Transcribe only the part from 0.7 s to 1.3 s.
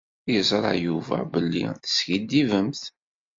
Yuba